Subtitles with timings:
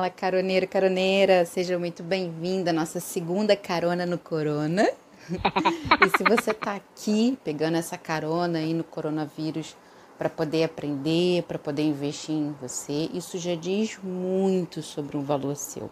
[0.00, 4.88] Fala, caroneiro, caroneira, seja muito bem-vinda à nossa segunda carona no Corona.
[5.28, 9.76] e se você está aqui pegando essa carona aí no coronavírus
[10.16, 15.54] para poder aprender, para poder investir em você, isso já diz muito sobre um valor
[15.54, 15.90] seu.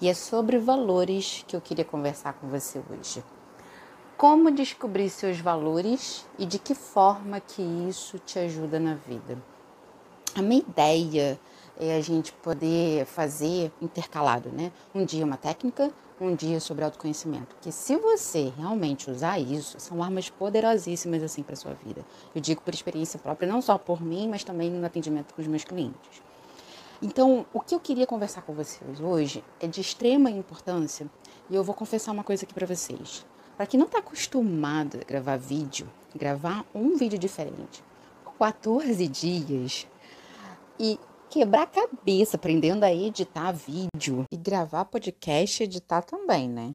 [0.00, 3.22] E é sobre valores que eu queria conversar com você hoje.
[4.16, 9.36] Como descobrir seus valores e de que forma que isso te ajuda na vida?
[10.34, 11.38] A minha ideia
[11.78, 14.72] é a gente poder fazer intercalado, né?
[14.94, 17.54] Um dia uma técnica, um dia sobre autoconhecimento.
[17.60, 22.04] Que se você realmente usar isso, são armas poderosíssimas assim para sua vida.
[22.34, 25.48] Eu digo por experiência própria, não só por mim, mas também no atendimento com os
[25.48, 26.22] meus clientes.
[27.02, 31.06] Então, o que eu queria conversar com vocês hoje é de extrema importância,
[31.50, 33.26] e eu vou confessar uma coisa aqui para vocês.
[33.56, 37.84] Para quem não está acostumado a gravar vídeo, gravar um vídeo diferente
[38.24, 39.86] por 14 dias
[40.78, 40.98] e
[41.30, 46.72] quebrar a cabeça aprendendo a editar vídeo e gravar podcast e editar também, né?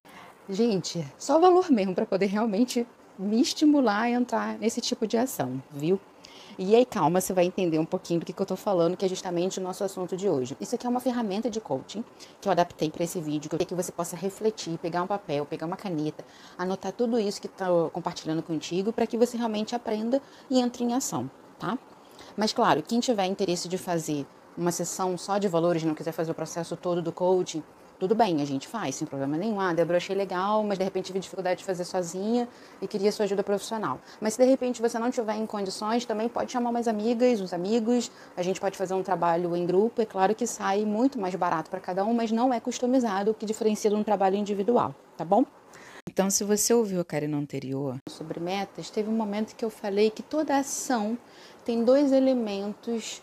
[0.49, 2.85] Gente, só valor mesmo para poder realmente
[3.17, 5.99] me estimular a entrar nesse tipo de ação, viu?
[6.57, 9.05] E aí, calma, você vai entender um pouquinho do que, que eu tô falando, que
[9.05, 10.55] é justamente o nosso assunto de hoje.
[10.59, 12.03] Isso aqui é uma ferramenta de coaching
[12.41, 15.45] que eu adaptei para esse vídeo, que eu que você possa refletir, pegar um papel,
[15.45, 16.25] pegar uma caneta,
[16.57, 20.93] anotar tudo isso que tá compartilhando contigo, para que você realmente aprenda e entre em
[20.93, 21.77] ação, tá?
[22.35, 24.25] Mas claro, quem tiver interesse de fazer
[24.57, 27.63] uma sessão só de valores, não quiser fazer o processo todo do coaching,
[28.01, 29.61] tudo bem, a gente faz, sem problema nenhum.
[29.61, 32.49] Ah, Débora, achei legal, mas de repente tive dificuldade de fazer sozinha
[32.81, 33.99] e queria sua ajuda profissional.
[34.19, 37.53] Mas se de repente você não tiver em condições, também pode chamar umas amigas, uns
[37.53, 40.01] amigos, a gente pode fazer um trabalho em grupo.
[40.01, 43.33] É claro que sai muito mais barato para cada um, mas não é customizado, o
[43.35, 45.45] que diferencia de um trabalho individual, tá bom?
[46.09, 50.09] Então, se você ouviu a Karina anterior sobre metas, teve um momento que eu falei
[50.09, 51.15] que toda ação
[51.63, 53.21] tem dois elementos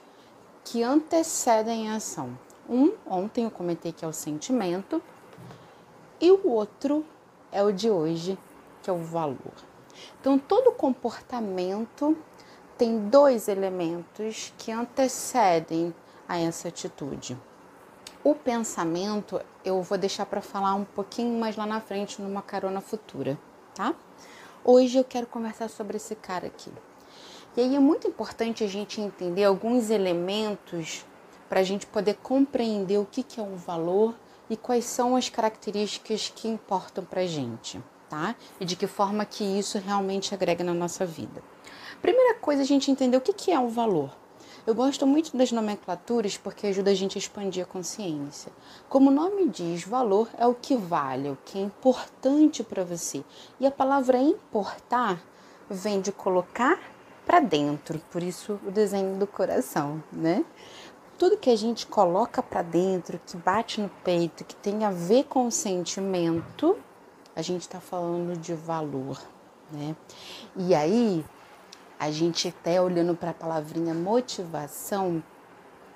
[0.64, 2.38] que antecedem a ação.
[2.68, 5.02] Um, ontem eu comentei que é o sentimento,
[6.20, 7.04] e o outro
[7.52, 8.38] é o de hoje,
[8.82, 9.52] que é o valor.
[10.20, 12.16] Então, todo comportamento
[12.76, 15.94] tem dois elementos que antecedem
[16.28, 17.36] a essa atitude.
[18.22, 22.80] O pensamento eu vou deixar para falar um pouquinho mais lá na frente, numa carona
[22.80, 23.38] futura,
[23.74, 23.94] tá?
[24.64, 26.70] Hoje eu quero conversar sobre esse cara aqui.
[27.58, 31.04] E aí é muito importante a gente entender alguns elementos
[31.48, 34.14] para a gente poder compreender o que, que é um valor
[34.48, 38.36] e quais são as características que importam para a gente, tá?
[38.60, 41.42] E de que forma que isso realmente agrega na nossa vida.
[42.00, 44.16] Primeira coisa, a gente entender o que, que é um valor.
[44.64, 48.52] Eu gosto muito das nomenclaturas porque ajuda a gente a expandir a consciência.
[48.88, 53.24] Como o nome diz, valor é o que vale, o que é importante para você.
[53.58, 55.20] E a palavra importar
[55.68, 56.78] vem de colocar
[57.28, 60.42] para dentro, por isso o desenho do coração, né?
[61.18, 65.24] Tudo que a gente coloca para dentro, que bate no peito, que tem a ver
[65.24, 66.78] com o sentimento,
[67.36, 69.20] a gente está falando de valor,
[69.70, 69.94] né?
[70.56, 71.22] E aí,
[72.00, 75.22] a gente até olhando para a palavrinha motivação,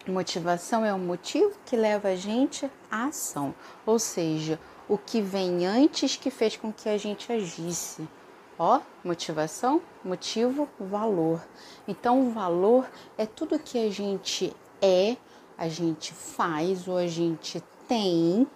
[0.06, 3.54] motivação é o motivo que leva a gente à ação,
[3.86, 8.06] ou seja, o que vem antes que fez com que a gente agisse.
[8.64, 11.44] Ó, motivação, motivo, valor.
[11.88, 15.16] Então, o valor é tudo que a gente é,
[15.58, 18.46] a gente faz ou a gente tem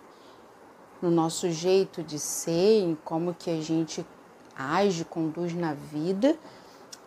[1.03, 4.06] no nosso jeito de ser, em como que a gente
[4.56, 6.38] age, conduz na vida,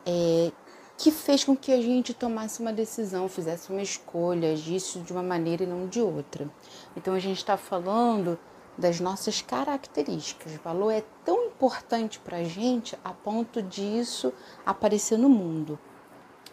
[0.05, 0.51] é,
[0.97, 5.23] que fez com que a gente tomasse uma decisão, fizesse uma escolha, agisse de uma
[5.23, 6.51] maneira e não de outra.
[6.97, 8.37] Então a gente está falando
[8.79, 10.55] das nossas características.
[10.55, 14.33] O valor é tão importante para a gente a ponto disso
[14.65, 15.77] aparecer no mundo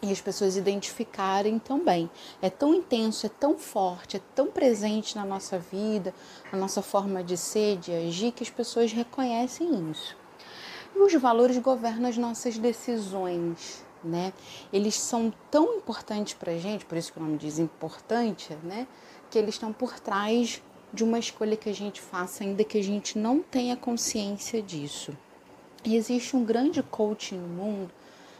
[0.01, 2.09] e as pessoas identificarem também.
[2.41, 6.13] É tão intenso, é tão forte, é tão presente na nossa vida,
[6.51, 10.15] na nossa forma de ser, de agir, que as pessoas reconhecem isso.
[10.95, 14.33] E os valores governam as nossas decisões, né?
[14.71, 18.87] Eles são tão importantes para a gente, por isso que o nome diz importante, né?
[19.29, 20.61] Que eles estão por trás
[20.93, 25.15] de uma escolha que a gente faça, ainda que a gente não tenha consciência disso.
[25.83, 27.91] E existe um grande coach no mundo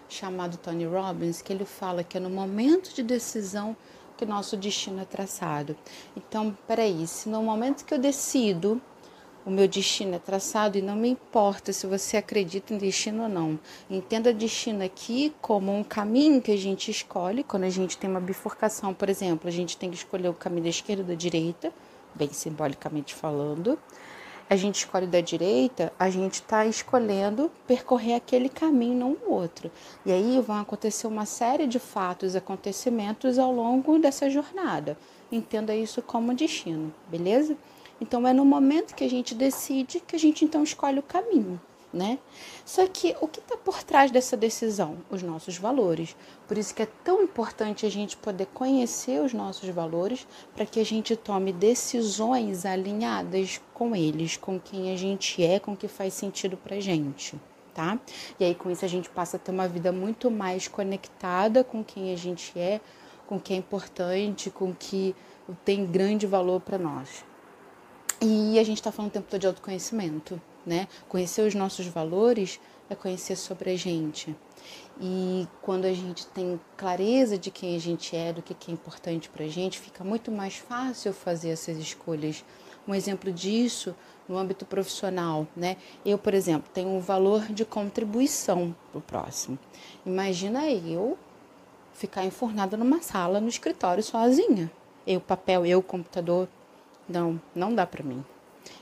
[0.09, 3.75] chamado Tony Robbins que ele fala que é no momento de decisão
[4.17, 5.77] que nosso destino é traçado.
[6.15, 8.81] Então, peraí, se no momento que eu decido
[9.45, 13.29] o meu destino é traçado e não me importa se você acredita em destino ou
[13.29, 13.57] não.
[13.89, 18.19] Entenda destino aqui como um caminho que a gente escolhe quando a gente tem uma
[18.19, 21.71] bifurcação, por exemplo, a gente tem que escolher o caminho da esquerda ou da direita
[22.17, 23.77] bem simbolicamente falando,
[24.49, 29.69] a gente escolhe da direita, a gente está escolhendo percorrer aquele caminho, não o outro.
[30.05, 34.97] E aí vão acontecer uma série de fatos, acontecimentos ao longo dessa jornada.
[35.31, 37.55] entenda isso como destino, beleza?
[37.99, 41.59] Então é no momento que a gente decide que a gente então escolhe o caminho
[41.97, 42.19] né?
[42.63, 44.97] Só que o que está por trás dessa decisão?
[45.09, 46.15] Os nossos valores.
[46.47, 50.79] Por isso que é tão importante a gente poder conhecer os nossos valores para que
[50.79, 55.87] a gente tome decisões alinhadas com eles, com quem a gente é, com o que
[55.87, 57.35] faz sentido para gente.
[57.73, 57.99] Tá?
[58.39, 61.83] E aí com isso a gente passa a ter uma vida muito mais conectada com
[61.83, 62.81] quem a gente é,
[63.27, 65.15] com o que é importante, com o que
[65.63, 67.23] tem grande valor para nós.
[68.19, 70.87] E a gente está falando o tempo todo de autoconhecimento né?
[71.07, 72.59] Conhecer os nossos valores
[72.89, 74.35] é conhecer sobre a gente.
[74.99, 79.29] E quando a gente tem clareza de quem a gente é, do que é importante
[79.29, 82.43] para a gente, fica muito mais fácil fazer essas escolhas.
[82.85, 83.95] Um exemplo disso
[84.27, 85.77] no âmbito profissional, né?
[86.05, 89.57] Eu, por exemplo, tenho um valor de contribuição para o próximo.
[90.05, 91.17] Imagina eu
[91.93, 94.69] ficar enfurnada numa sala, no escritório sozinha.
[95.05, 96.49] Eu, papel, eu, computador.
[97.07, 98.23] Não, não dá para mim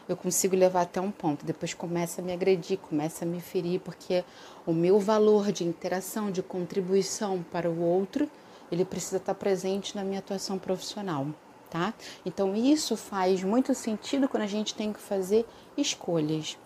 [0.07, 1.45] eu consigo levar até um ponto.
[1.45, 4.23] Depois começa a me agredir, começa a me ferir, porque
[4.65, 8.29] o meu valor de interação, de contribuição para o outro,
[8.71, 11.27] ele precisa estar presente na minha atuação profissional,
[11.69, 11.93] tá?
[12.25, 15.45] Então isso faz muito sentido quando a gente tem que fazer
[15.77, 16.57] escolhas.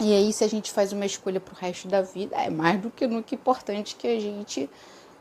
[0.00, 2.80] E aí, se a gente faz uma escolha para o resto da vida, é mais
[2.80, 4.70] do que nunca importante que a gente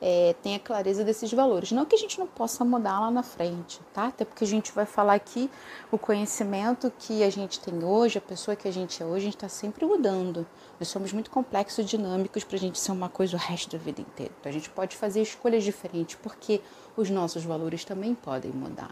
[0.02, 1.72] é, tenha clareza desses valores.
[1.72, 4.08] Não que a gente não possa mudar lá na frente, tá?
[4.08, 5.50] Até porque a gente vai falar aqui
[5.92, 9.26] o conhecimento que a gente tem hoje, a pessoa que a gente é hoje, a
[9.26, 10.46] gente está sempre mudando.
[10.80, 13.78] Nós somos muito complexos e dinâmicos para a gente ser uma coisa o resto da
[13.78, 14.32] vida inteira.
[14.40, 16.62] Então a gente pode fazer escolhas diferentes, porque
[16.96, 18.92] os nossos valores também podem mudar.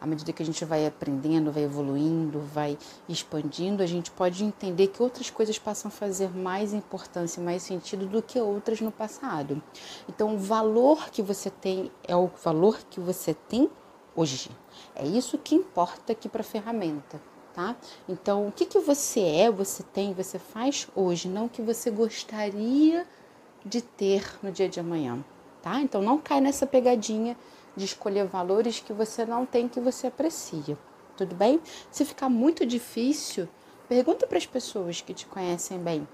[0.00, 2.76] À medida que a gente vai aprendendo, vai evoluindo, vai
[3.08, 8.06] expandindo, a gente pode entender que outras coisas passam a fazer mais importância, mais sentido
[8.06, 9.62] do que outras no passado.
[10.08, 13.68] Então, valor que você tem é o valor que você tem
[14.14, 14.50] hoje.
[14.94, 17.20] É isso que importa aqui para a ferramenta.
[17.52, 17.76] Tá?
[18.08, 21.88] Então, o que, que você é, você tem, você faz hoje, não o que você
[21.88, 23.06] gostaria
[23.64, 25.24] de ter no dia de amanhã
[25.64, 25.80] tá?
[25.80, 27.34] Então não cai nessa pegadinha
[27.74, 30.76] de escolher valores que você não tem, que você aprecia.
[31.16, 31.58] Tudo bem?
[31.90, 33.48] Se ficar muito difícil,
[33.88, 36.06] pergunta para as pessoas que te conhecem bem.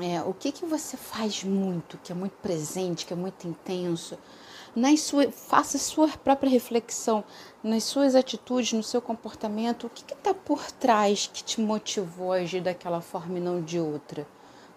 [0.00, 4.18] É, o que, que você faz muito, que é muito presente, que é muito intenso?
[4.74, 7.22] Nas sua, faça sua própria reflexão
[7.62, 9.86] nas suas atitudes, no seu comportamento.
[9.86, 13.78] O que está por trás que te motivou a agir daquela forma e não de
[13.78, 14.26] outra?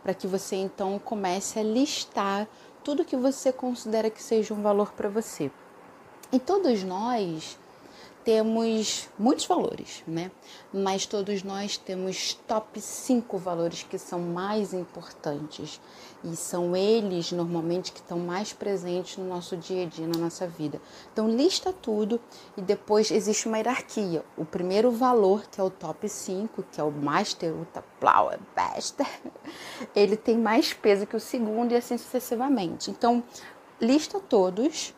[0.03, 2.45] Para que você então comece a listar
[2.83, 5.49] tudo que você considera que seja um valor para você.
[6.29, 7.57] E todos nós
[8.25, 10.31] temos muitos valores, né?
[10.73, 15.79] Mas todos nós temos top 5 valores que são mais importantes
[16.23, 20.47] e são eles normalmente que estão mais presentes no nosso dia a dia, na nossa
[20.47, 20.81] vida.
[21.13, 22.19] Então lista tudo
[22.57, 24.25] e depois existe uma hierarquia.
[24.35, 28.97] O primeiro valor, que é o top 5, que é o Master Ultra Flower Best,
[29.95, 32.89] ele tem mais peso que o segundo e assim sucessivamente.
[32.89, 33.23] Então
[33.79, 34.95] lista todos,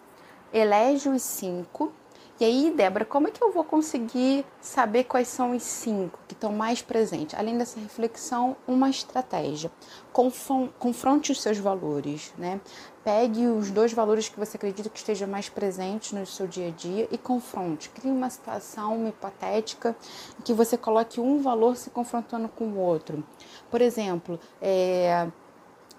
[0.53, 1.91] elege os cinco
[2.39, 6.35] e aí, Débora, como é que eu vou conseguir saber quais são os cinco que
[6.35, 7.33] estão mais presentes?
[7.33, 9.71] Além dessa reflexão, uma estratégia.
[10.13, 12.61] Confronte os seus valores, né?
[13.03, 16.71] Pegue os dois valores que você acredita que esteja mais presentes no seu dia a
[16.71, 17.89] dia e confronte.
[17.89, 19.95] Crie uma situação hipotética
[20.39, 23.23] em que você coloque um valor se confrontando com o outro.
[23.71, 25.27] Por exemplo, é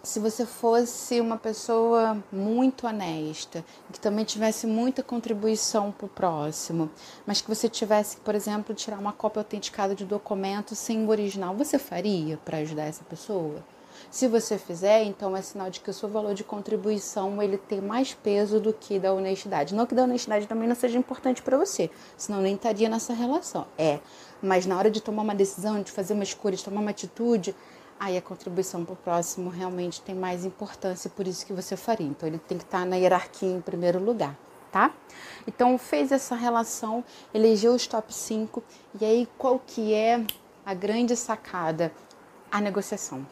[0.03, 6.91] se você fosse uma pessoa muito honesta, que também tivesse muita contribuição para o próximo,
[7.27, 11.55] mas que você tivesse, por exemplo, tirar uma cópia autenticada de documento sem o original,
[11.55, 13.63] você faria para ajudar essa pessoa?
[14.11, 17.81] Se você fizer, então é sinal de que o seu valor de contribuição ele tem
[17.81, 19.75] mais peso do que da honestidade.
[19.75, 23.67] Não que da honestidade também não seja importante para você, senão nem estaria nessa relação.
[23.77, 23.99] É,
[24.41, 27.55] mas na hora de tomar uma decisão, de fazer uma escolha, de tomar uma atitude,
[27.99, 32.07] aí a contribuição para o próximo realmente tem mais importância, por isso que você faria.
[32.07, 34.37] Então ele tem que estar na hierarquia em primeiro lugar,
[34.71, 34.93] tá?
[35.47, 38.63] Então fez essa relação, elegeu os top 5
[39.01, 40.25] e aí qual que é
[40.65, 41.93] a grande sacada?
[42.51, 43.27] A negociação.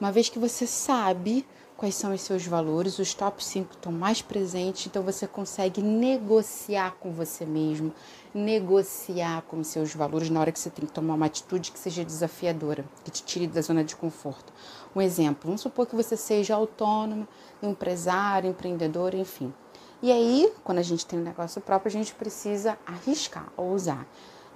[0.00, 1.46] Uma vez que você sabe
[1.78, 6.96] quais são os seus valores, os top 5 estão mais presentes, então você consegue negociar
[6.98, 7.94] com você mesmo,
[8.34, 11.78] negociar com os seus valores na hora que você tem que tomar uma atitude que
[11.78, 14.52] seja desafiadora, que te tire da zona de conforto.
[14.94, 17.28] Um exemplo, vamos supor que você seja autônomo,
[17.62, 19.54] empresário, empreendedor, enfim.
[20.02, 24.04] E aí, quando a gente tem um negócio próprio, a gente precisa arriscar, ousar.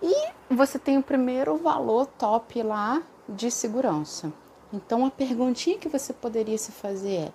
[0.02, 0.12] E
[0.52, 4.32] você tem o primeiro valor top lá de segurança.
[4.72, 7.32] Então a perguntinha que você poderia se fazer é: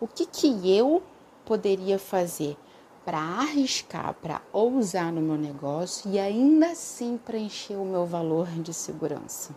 [0.00, 1.02] o que que eu
[1.44, 2.56] poderia fazer
[3.04, 8.72] para arriscar, para ousar no meu negócio e ainda assim preencher o meu valor de
[8.72, 9.54] segurança.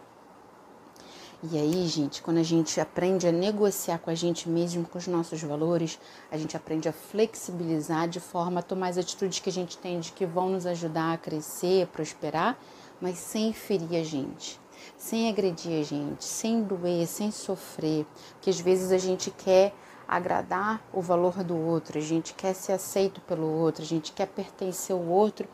[1.52, 5.06] E aí, gente, quando a gente aprende a negociar com a gente mesmo, com os
[5.06, 6.00] nossos valores,
[6.32, 10.00] a gente aprende a flexibilizar de forma a tomar as atitudes que a gente tem
[10.00, 12.58] de que vão nos ajudar a crescer, prosperar,
[13.00, 14.60] mas sem ferir a gente,
[14.98, 19.74] sem agredir a gente, sem doer, sem sofrer, porque às vezes a gente quer
[20.08, 24.28] agradar o valor do outro, a gente quer ser aceito pelo outro, a gente quer
[24.28, 25.48] pertencer ao outro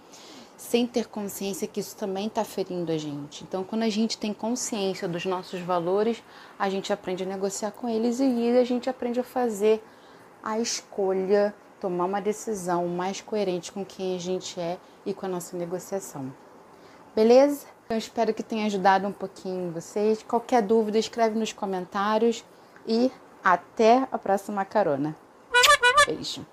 [0.61, 3.43] sem ter consciência que isso também está ferindo a gente.
[3.43, 6.23] Então, quando a gente tem consciência dos nossos valores,
[6.57, 9.83] a gente aprende a negociar com eles e a gente aprende a fazer
[10.43, 15.29] a escolha, tomar uma decisão mais coerente com quem a gente é e com a
[15.29, 16.31] nossa negociação.
[17.15, 17.65] Beleza?
[17.91, 20.23] Eu espero que tenha ajudado um pouquinho vocês.
[20.23, 22.41] Qualquer dúvida, escreve nos comentários
[22.87, 23.11] e
[23.43, 25.13] até a próxima carona.
[26.07, 26.45] Beijo.